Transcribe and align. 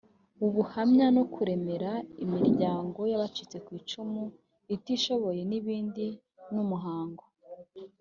ubuhamya 0.45 1.07
no 1.15 1.23
kuremera 1.33 1.91
imiryango 2.23 2.99
y 3.11 3.13
abacitse 3.17 3.57
ku 3.65 3.69
icumu 3.79 4.23
itishoboye 4.75 5.41
n 5.49 5.51
ibindi 5.59 6.05
ni 6.53 6.59
umuhango 6.63 7.23